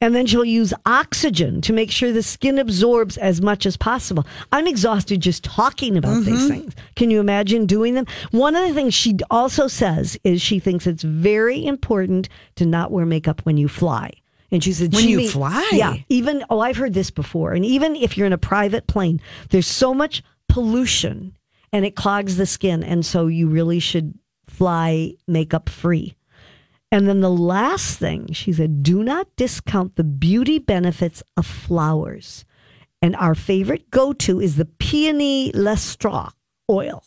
[0.01, 4.25] and then she'll use oxygen to make sure the skin absorbs as much as possible.
[4.51, 6.47] I'm exhausted just talking about these mm-hmm.
[6.47, 6.75] things.
[6.95, 8.07] Can you imagine doing them?
[8.31, 12.91] One of the things she also says is she thinks it's very important to not
[12.91, 14.11] wear makeup when you fly.
[14.51, 15.65] And she said, When you fly?
[15.71, 17.53] yeah, even oh, I've heard this before.
[17.53, 21.37] And even if you're in a private plane, there's so much pollution
[21.71, 24.13] and it clogs the skin, and so you really should
[24.47, 26.15] fly makeup free.
[26.91, 32.43] And then the last thing she said, do not discount the beauty benefits of flowers.
[33.01, 36.31] And our favorite go to is the Peony Lestra
[36.69, 37.03] oil,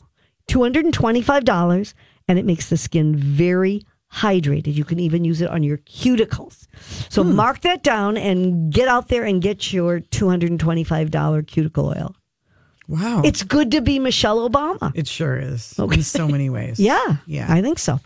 [0.49, 1.94] $225,
[2.27, 4.75] and it makes the skin very hydrated.
[4.75, 6.66] You can even use it on your cuticles.
[7.11, 7.35] So hmm.
[7.35, 12.14] mark that down and get out there and get your $225 cuticle oil.
[12.88, 13.23] wow.
[13.25, 14.92] It's good to be Michelle Obama.
[14.94, 16.79] it sure is in so many ways.
[16.85, 17.16] Yeah.
[17.27, 17.47] Yeah.
[17.53, 18.01] I think so.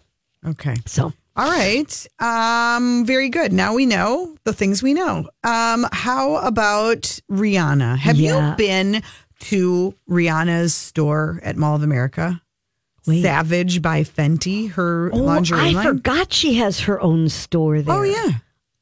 [0.46, 0.76] Okay.
[0.86, 2.06] So All right.
[2.18, 3.52] Um, very good.
[3.52, 5.28] Now we know the things we know.
[5.44, 7.96] Um, how about Rihanna?
[7.98, 8.50] Have Yeah.
[8.50, 9.02] you been
[9.40, 12.42] to Rihanna's store at Mall of America?
[13.06, 13.22] Wait.
[13.22, 15.86] Savage by Fenty, her Oh, lingerie I line.
[15.86, 17.94] forgot she has her own store there.
[17.94, 18.30] Oh yeah.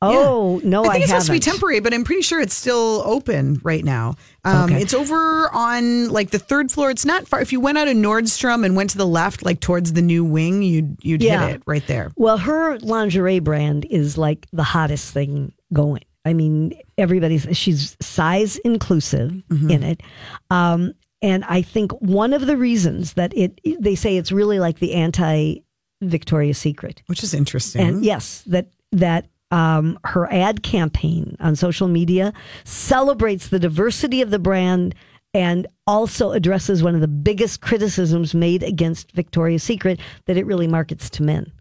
[0.02, 2.54] Oh no, I I, think it's supposed to be temporary, but I'm pretty sure it's
[2.54, 4.14] still open right now.
[4.44, 4.82] Um, Okay.
[4.82, 6.90] It's over on like the third floor.
[6.90, 7.40] It's not far.
[7.40, 10.22] If you went out of Nordstrom and went to the left, like towards the new
[10.24, 11.46] wing, you'd you'd Yeah.
[11.46, 12.12] hit it right there.
[12.16, 16.02] Well, her lingerie brand is like the hottest thing going.
[16.26, 19.70] I mean, everybody's she's size inclusive Mm-hmm.
[19.70, 20.02] in it.
[20.50, 24.78] Um, and I think one of the reasons that it they say it's really like
[24.78, 25.62] the anti
[26.02, 27.02] Victoria's Secret.
[27.06, 27.80] Which is interesting.
[27.80, 32.32] And yes, that that um, her ad campaign on social media
[32.64, 34.94] celebrates the diversity of the brand
[35.35, 40.66] and also addresses one of the biggest criticisms made against Victoria's Secret that it really
[40.66, 41.52] markets to men.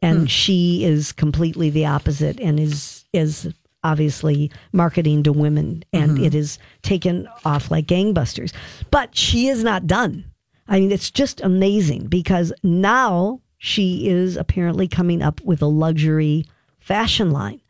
[0.00, 6.34] And she is completely the opposite and is is obviously marketing to women and it
[6.34, 8.52] is taken off like gangbusters.
[8.92, 10.24] But she is not done.
[10.68, 16.44] I mean, it's just amazing because now she is apparently coming up with a luxury
[16.88, 17.60] fashion line.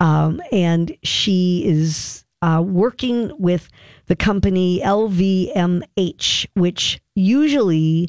[0.00, 3.68] Um, and she is uh, working with
[4.06, 8.08] the company LVMH, which usually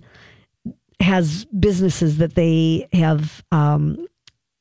[1.00, 4.08] has businesses that they have um,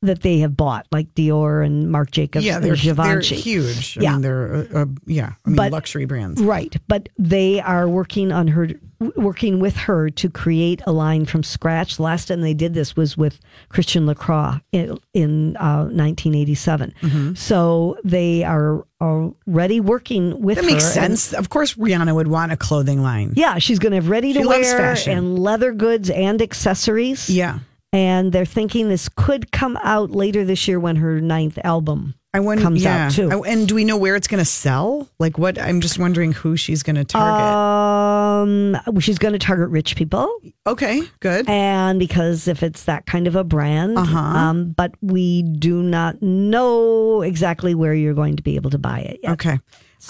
[0.02, 3.98] that they have bought, like Dior and Marc Jacobs Yeah, and they're, they're huge.
[3.98, 4.12] I Yeah.
[4.12, 6.40] mean, they're, uh, uh, yeah, I mean, But- luxury brands.
[6.40, 8.68] Right, but they are working on her,
[9.16, 11.96] working with her to create a line from scratch.
[11.96, 16.94] The last time they did this was with Christian Lacroix in, in uh, 1987.
[17.02, 17.34] Mm-hmm.
[17.34, 21.32] So they are already working with That makes and- sense.
[21.32, 23.32] Of course, Rihanna would want a clothing line.
[23.36, 25.18] yeah, she's going to have ready to wear fashion.
[25.18, 27.28] and leather goods and accessories.
[27.28, 27.58] Yeah.
[27.92, 32.40] And they're thinking this could come out later this year when her ninth album I
[32.40, 33.06] wonder, comes yeah.
[33.06, 33.30] out too.
[33.30, 35.08] I- and do we know where it's going to sell?
[35.18, 35.58] Like what?
[35.58, 38.78] I'm just wondering who she's going to target.
[38.84, 40.28] um, she's going to target rich people.
[40.66, 41.48] okay, good.
[41.48, 44.16] and because if it's that kind of a brand, Uh-huh.
[44.18, 49.00] um, but we do not know exactly where you're going to be able to buy
[49.00, 49.32] it yet.
[49.32, 49.58] Okay.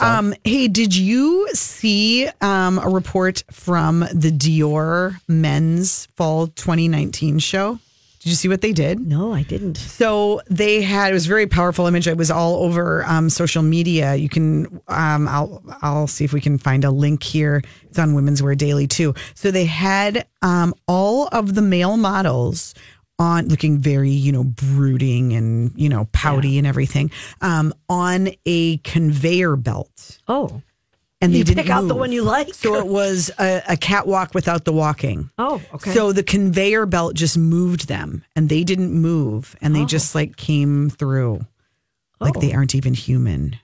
[0.01, 7.79] Um, hey, did you see um, a report from the Dior Men's Fall 2019 show?
[8.29, 9.01] Did you see what they did?
[9.01, 9.79] No, I didn't.
[9.79, 12.07] So they had it was a very powerful image.
[12.07, 14.17] It was all over um, social media.
[14.17, 17.63] You can um, I'll I'll see if we can find a link here.
[17.85, 19.15] It's on Women's Wear Daily too.
[19.33, 22.75] So they had um, all of the male models
[23.19, 27.11] on looking very you know brooding and you know pouty and everything
[27.41, 30.61] um, on a conveyor belt, Oh,
[31.21, 32.55] and they You didn't pick out the one you like?
[32.55, 35.31] So it was a, a catwalk without the walking.
[35.39, 35.93] oh, okay.
[35.93, 39.87] So the conveyor belt just moved them and they didn't move and they oh.
[39.87, 41.41] just like came through.
[42.21, 42.41] Like Oh.
[42.41, 43.57] they aren't even human.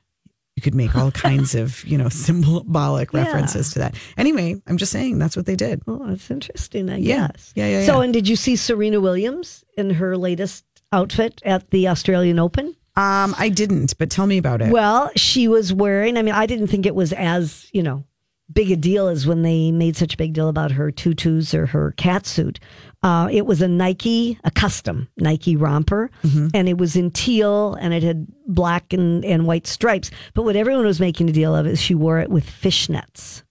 [0.57, 3.25] You could make all kinds of, you know, symbolic Yeah.
[3.25, 3.97] references to that.
[4.17, 5.83] Anyway, I'm just saying that's what they did.
[5.87, 6.89] oh, that's interesting.
[6.91, 7.29] I Yeah.
[7.33, 7.53] guess.
[7.57, 11.89] Yeah, yeah, So, and did you see Serena Williams in her latest outfit at the
[11.89, 12.77] Australian Open?
[12.97, 14.71] Um, I didn't, but tell me about it.
[14.71, 18.05] Well, she was wearing, I mean, I didn't think it was as, you know,
[18.53, 21.67] big a deal as when they made such a big deal about her tutus or
[21.67, 22.61] her cat suit.
[23.03, 26.49] Uh, it was a Nike, a custom Nike romper, Mm-hmm.
[26.55, 30.11] and it was in teal and it had black and, and white stripes.
[30.35, 33.43] But what everyone was making a deal of is she wore it with fishnets.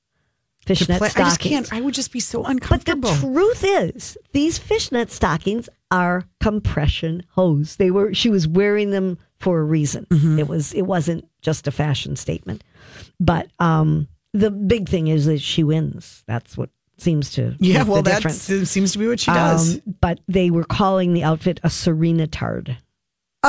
[0.66, 1.74] Fishnet play- I just can't.
[1.74, 3.10] I would just be so uncomfortable.
[3.10, 7.76] But the truth is, these fishnet stockings are compression hose.
[7.76, 10.08] They were she was wearing them for a reason.
[10.10, 10.40] Mm-hmm.
[10.40, 12.64] It was it wasn't just a fashion statement.
[13.20, 16.24] But um the big thing is that she wins.
[16.26, 19.76] That's what seems to yeah, well, that seems to be what she does.
[19.76, 22.78] Um, but they were calling the outfit a Serena Tard.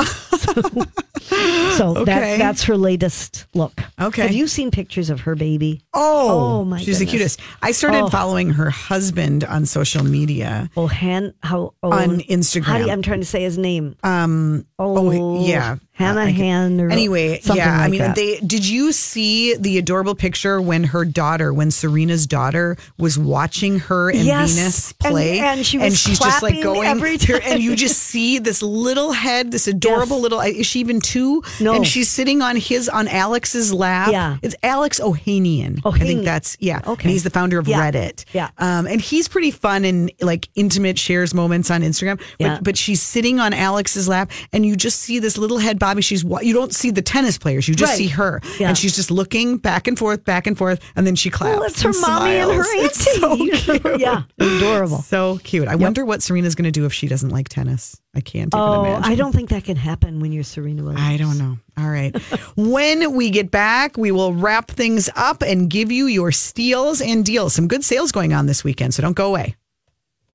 [1.15, 2.03] so Okay.
[2.05, 3.81] that, that's her latest look.
[3.99, 4.23] Okay.
[4.23, 5.81] Have you seen pictures of her baby?
[5.93, 7.39] oh, oh, my she's the cutest.
[7.61, 8.09] I started Oh.
[8.09, 10.69] following her husband on social media.
[10.75, 12.91] Oh, Han, how oh, On How do you, Instagram.
[12.91, 13.95] I'm trying to say his name.
[14.03, 15.77] Um, Oh, oh, yeah.
[15.93, 16.81] Hannah I can- Han.
[16.81, 17.79] Or Anyway, yeah.
[17.79, 18.17] I mean, that.
[18.17, 23.79] they did you see the adorable picture when her daughter, when Serena's daughter was watching
[23.79, 27.63] her and Yes, Venus play, and she was she's just like going every here, and
[27.63, 30.23] you just see this little head, this adorable Yes.
[30.23, 30.39] little.
[30.41, 31.41] Is she even two?
[31.61, 31.75] No.
[31.75, 34.11] and she's sitting on his on Alex's lap.
[34.11, 34.35] Yeah.
[34.41, 35.79] it's Alex Ohanian.
[35.85, 36.81] I think that's yeah.
[36.85, 37.03] Okay.
[37.03, 37.79] and he's the founder of Yeah.
[37.89, 38.25] Reddit.
[38.33, 38.49] Yeah.
[38.57, 42.17] um, and he's pretty fun and like intimate, shares moments on Instagram.
[42.17, 42.59] But Yeah.
[42.61, 46.01] but she's sitting on Alex's lap, and you just see this little head Bobby.
[46.01, 47.97] She's you don't see the tennis players, you just Right.
[47.97, 48.69] see her, Yeah.
[48.69, 51.59] and she's just looking back and forth, back and forth, and then she claps.
[51.59, 53.07] well, it's her and mommy and her smiles.
[53.07, 53.43] auntie.
[53.43, 53.99] It's so cute.
[53.99, 54.97] yeah, adorable.
[55.03, 55.67] So cute.
[55.67, 57.95] I wonder what Serena's going to do if she doesn't like tennis.
[58.15, 59.11] I can't even Oh, imagine.
[59.11, 61.01] I don't think that can happen when you're Serena Williams.
[61.03, 61.57] I don't know.
[61.77, 62.15] All right.
[62.55, 67.25] when we get back, we will wrap things up and give you your steals and
[67.25, 67.53] deals.
[67.53, 69.55] Some good sales going on this weekend, so don't go away.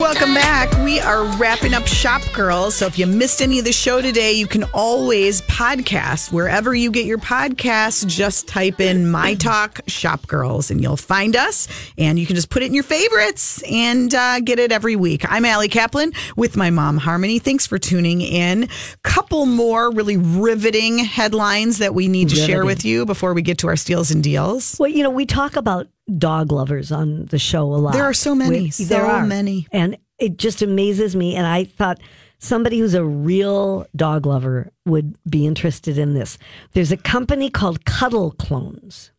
[0.00, 0.82] Welcome back.
[0.82, 2.74] We are wrapping up Shop Girls.
[2.74, 6.90] So if you missed any of the show today, you can always podcast wherever you
[6.90, 8.06] get your podcasts.
[8.06, 11.68] Just type in My Talk Shop Girls and you'll find us.
[11.98, 15.30] And you can just put it in your favorites and uh, get it every week.
[15.30, 17.38] I'm Allie Kaplan with my mom, Harmony.
[17.38, 18.70] Thanks for tuning in.
[19.02, 23.58] Couple more really riveting headlines that we need to share with you before we get
[23.58, 24.76] to our steals and deals.
[24.80, 27.92] Well, you know, we talk about dog lovers on the show a lot.
[27.92, 29.66] There are so many, We- so many.
[29.72, 31.34] And it just amazes me.
[31.36, 31.98] And I thought
[32.38, 36.38] somebody who's a real dog lover would be interested in this.
[36.72, 39.12] There's a company called Cuddle Clones,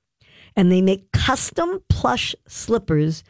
[0.55, 3.23] and they make custom plush slippers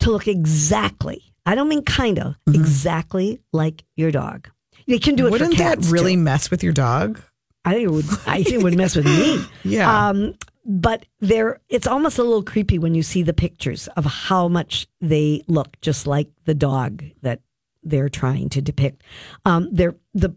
[0.00, 4.48] to look exactly, I don't mean kind of, exactly like your dog.
[4.86, 5.32] They can do it Mm-hmm.
[5.32, 6.20] Wouldn't for that really too.
[6.22, 7.20] mess with your dog?
[7.64, 8.04] I think it would.
[8.26, 9.44] I think it would mess with me.
[9.64, 10.08] Yeah.
[10.08, 10.34] Um,
[10.66, 14.88] but they're it's almost a little creepy when you see the pictures of how much
[15.00, 17.40] they look just like the dog that
[17.82, 19.02] they're trying to depict.
[19.44, 20.34] Um, they're the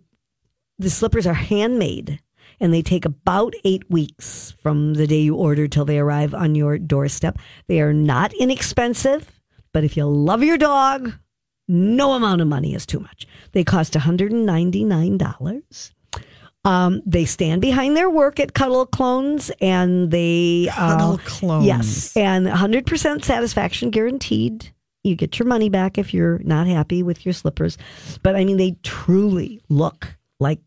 [0.77, 2.19] the slippers are handmade
[2.59, 6.55] and they take about eight weeks from the day you order till they arrive on
[6.55, 7.37] your doorstep.
[7.67, 9.41] They are not inexpensive,
[9.73, 11.13] but if you love your dog,
[11.71, 13.27] No amount of money is too much.
[13.51, 15.91] They cost $199.
[16.69, 21.65] Um, they stand behind their work at Cuddle Clones and they Cuddle uh, Clones.
[21.65, 24.71] Yes, and 100% satisfaction guaranteed.
[25.03, 27.77] You get your money back if you're not happy with your slippers.
[28.21, 30.59] But I mean, they truly look like,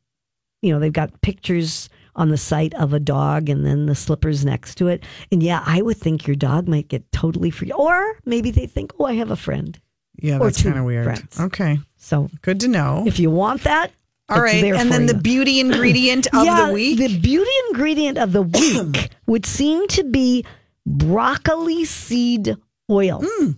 [0.62, 4.44] you know, they've got pictures on the site of a dog and then the slippers
[4.44, 5.04] next to it.
[5.30, 7.70] And yeah, I would think your dog might get totally free.
[7.72, 9.78] Or maybe they think, oh, I have a friend.
[10.16, 11.04] Yeah, that's kind of weird.
[11.04, 11.38] friends.
[11.40, 13.04] Okay, So good to know.
[13.06, 13.92] if you want that,
[14.28, 15.08] All right, and then you.
[15.08, 16.98] the beauty ingredient of yeah, the week.
[16.98, 20.44] The beauty ingredient of the week would seem to be
[20.86, 22.56] broccoli seed
[22.90, 23.22] oil.
[23.24, 23.52] Hmm.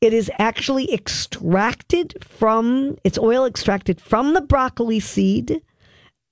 [0.00, 5.62] It is actually extracted from, it's oil extracted from the broccoli seed.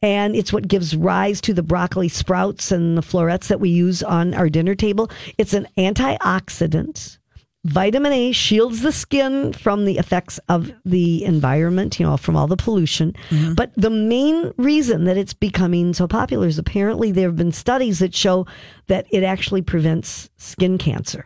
[0.03, 4.03] And it's what gives rise to the broccoli sprouts and the florets that we use
[4.03, 5.11] on our dinner table.
[5.39, 7.19] It's an antioxidant.
[7.65, 12.47] Vitamin A shields the skin from the effects of the environment, you know, from all
[12.47, 13.17] the pollution.
[13.55, 18.01] But the main reason that it's becoming so popular is apparently there have been studies
[18.01, 18.47] that show
[18.89, 21.25] that it actually prevents skin cancer.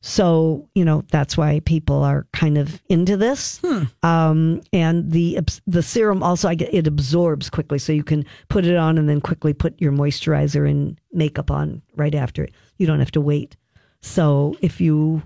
[0.00, 3.60] So, you know, that's why people are kind of into this.
[4.04, 7.78] Um, and the the serum also, I get, it absorbs quickly.
[7.78, 11.82] So you can put it on and then quickly put your moisturizer and makeup on
[11.96, 12.54] right after it.
[12.76, 13.56] You don't have to wait.
[14.00, 15.22] So if you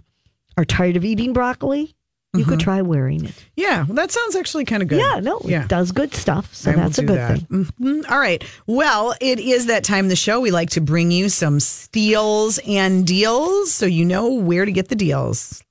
[0.56, 1.94] are tired of eating broccoli,
[2.34, 3.34] you could try wearing it.
[3.56, 4.98] yeah, well, that sounds actually kind of good.
[5.00, 5.64] Yeah, no, Yeah.
[5.64, 6.54] it does good stuff.
[6.54, 7.38] So I that's a good that.
[7.40, 7.66] thing.
[7.78, 8.10] Mhm.
[8.10, 8.42] All right.
[8.66, 10.40] Well, it is that time of the show.
[10.40, 14.88] We like to bring you some steals and deals so you know where to get
[14.88, 15.62] the deals.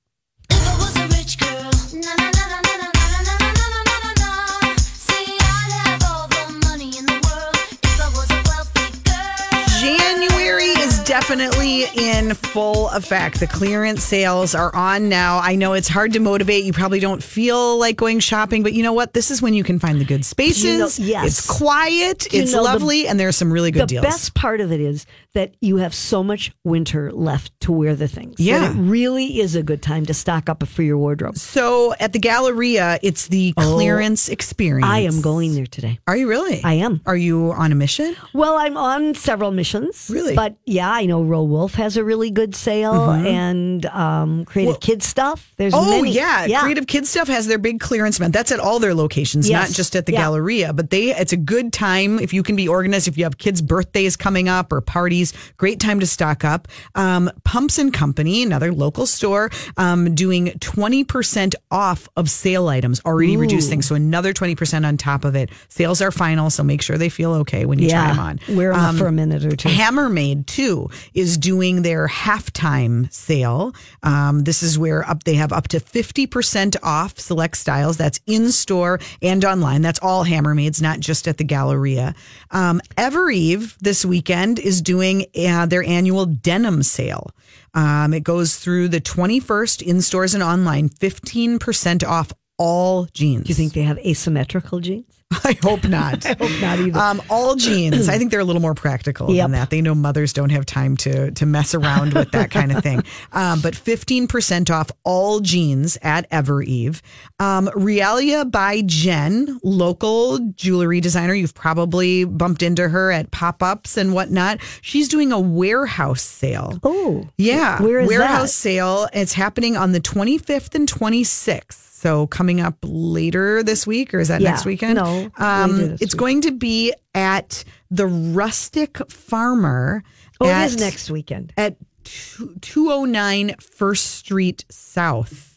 [11.11, 13.41] Definitely in full effect.
[13.41, 15.39] The clearance sales are on now.
[15.39, 16.63] I know it's hard to motivate.
[16.63, 19.13] You probably don't feel like going shopping, but you know what?
[19.13, 20.63] This is when you can find the good spaces.
[20.63, 21.25] You know- yes.
[21.27, 24.03] It's quiet, You it's know, the- lovely, and there's some really good the deals.
[24.03, 27.93] The best part of it is that you have so much winter left to wear
[27.93, 28.35] the things.
[28.39, 28.71] Yeah.
[28.71, 31.37] it really is a good time to stock up for your wardrobe.
[31.37, 34.87] so at the Galleria, it's the oh, clearance experience.
[34.87, 35.99] Oh, I am going there today.
[36.07, 36.63] Are you really?
[36.63, 37.01] I am.
[37.05, 38.15] Are you on a mission?
[38.33, 40.09] Well, I'm on several missions.
[40.09, 40.35] Really?
[40.35, 45.43] But yeah, I know Row Wolf has a really good sale and um, Creative Kidstuff.
[45.57, 46.11] There's Oh many.
[46.11, 46.61] yeah.
[46.61, 48.33] Creative Kidstuff has their big clearance event.
[48.33, 49.69] That's at all their locations, Yes.
[49.69, 50.21] not just at the Yeah.
[50.25, 50.73] Galleria.
[50.73, 53.07] But they, it's a good time if you can be organized.
[53.07, 56.67] If you have kids' birthdays coming up or parties, great time to stock up.
[56.95, 63.01] Um, Pumps and Company, another local store, um, doing twenty percent off of sale items,
[63.05, 63.85] already reduced things.
[63.87, 65.49] So another twenty percent on top of it.
[65.69, 68.39] Sales are final, so make sure they feel okay when you try them on.
[68.49, 69.69] Wear 'em up Um, for a minute or two.
[69.69, 73.73] Hammermade too is doing their halftime sale.
[74.03, 77.97] Um, this is where up they have up to fifty percent off select styles.
[77.97, 79.81] That's in store and online.
[79.81, 82.15] That's all Hammermades, not just at the Galleria.
[82.51, 87.31] Um, Evereve this weekend is doing uh, their annual denim sale.
[87.73, 90.89] Um, it goes through the twenty first in stores and online.
[90.89, 93.45] Fifteen percent off all jeans.
[93.45, 95.20] Do you think they have asymmetrical jeans?
[95.43, 96.25] I hope not.
[96.25, 96.99] I hope not either.
[96.99, 98.09] Um, all jeans.
[98.09, 99.43] I think they're a little more practical Yep.
[99.45, 99.69] than that.
[99.69, 103.03] They know mothers don't have time to to mess around with that kind of thing.
[103.33, 107.01] Um, but fifteen percent off all jeans at Evereve.
[107.39, 111.33] Um, Realia by Jen, local jewelry designer.
[111.33, 114.59] You've probably bumped into her at pop ups and whatnot.
[114.81, 116.77] She's doing a warehouse sale.
[116.83, 117.81] Oh, Yeah.
[117.81, 118.61] Where is Warehouse that?
[118.61, 119.07] sale.
[119.13, 121.90] It's happening on the 25th and 26th.
[122.01, 124.49] So coming up later this week, or is that Yeah.
[124.51, 124.95] next weekend?
[124.95, 126.17] No, Um, it's week.
[126.19, 130.03] going to be at the Rustic Farmer.
[130.39, 131.53] Oh, at, it is next weekend.
[131.55, 135.50] At two- 209 First Street South.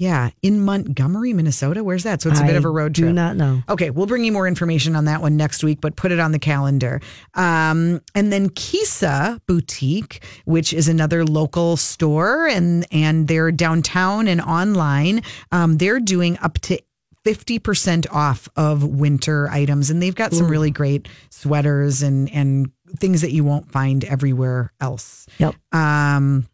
[0.00, 1.84] Yeah, in Montgomery, Minnesota.
[1.84, 2.22] Where's that?
[2.22, 3.04] So it's a bit I of a road trip.
[3.04, 3.62] I do not know.
[3.68, 6.32] Okay, we'll bring you more information on that one next week, but put it on
[6.32, 7.02] the calendar.
[7.34, 14.40] Um, and then Kisa Boutique, which is another local store, and and they're downtown and
[14.40, 15.22] online.
[15.52, 16.80] Um, they're doing up to.
[17.22, 23.20] 50% off of winter items and they've got some really great sweaters and and things
[23.20, 25.26] that you won't find everywhere else.
[25.38, 25.54] Yep.
[25.70, 26.46] Um,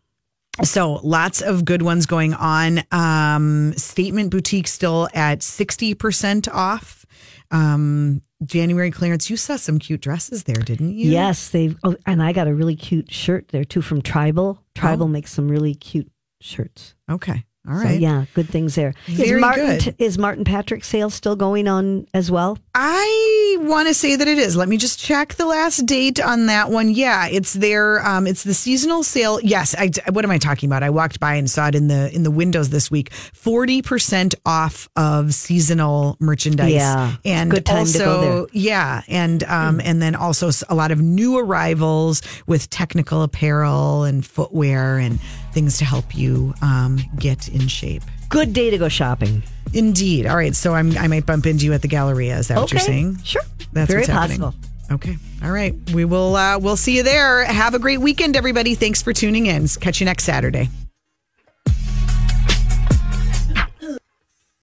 [0.63, 2.83] so lots of good ones going on.
[2.91, 7.05] Um, Statement Boutique still at 60% off.
[7.51, 9.31] Um, January clearance.
[9.31, 11.11] You saw some cute dresses there, didn't you?
[11.11, 11.77] Yes, they've.
[11.83, 14.59] Oh, and I got a really cute shirt there too from Tribal.
[14.61, 14.65] Oh.
[14.75, 16.95] Tribal makes some really cute shirts.
[17.11, 17.45] Okay.
[17.69, 18.95] All So yeah, good things there.
[19.07, 19.95] Very is Martin good.
[19.99, 22.59] is Martin Patrick's sale still going on as well?
[22.75, 24.57] I want to say that it is.
[24.57, 26.91] Let me just check the last date on that one.
[26.91, 28.07] Yeah, it's there.
[28.07, 29.41] Um, it's the seasonal sale.
[29.41, 29.75] Yes.
[29.77, 30.83] I, what am I talking about?
[30.83, 33.13] I walked by and saw it in the in the windows this week.
[33.13, 36.73] Forty percent off of seasonal merchandise.
[36.73, 38.47] Yeah, and good time also to go there.
[38.53, 44.25] yeah, and um, and then also a lot of new arrivals with technical apparel and
[44.25, 45.19] footwear and
[45.57, 48.03] things to help you um, get in shape.
[48.29, 49.43] Good day to go shopping.
[49.73, 50.27] Indeed.
[50.27, 50.55] All right.
[50.55, 52.37] So I'm I might bump into you at the Galleria.
[52.37, 53.23] Is that what you're saying?
[53.25, 53.41] sure.
[53.73, 54.55] That's Very possible.
[54.93, 55.17] Okay.
[55.43, 55.75] All right.
[55.93, 57.45] We will uh we'll see you there.
[57.47, 58.75] Have a great weekend, everybody.
[58.75, 59.67] Thanks for tuning in.
[59.67, 60.69] Catch you next Saturday.